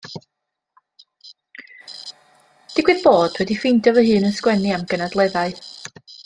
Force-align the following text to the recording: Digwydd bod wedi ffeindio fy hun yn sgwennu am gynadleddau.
Digwydd 2.77 3.03
bod 3.03 3.37
wedi 3.43 3.59
ffeindio 3.61 3.95
fy 3.99 4.07
hun 4.09 4.27
yn 4.31 4.35
sgwennu 4.39 4.73
am 4.79 4.89
gynadleddau. 4.95 5.55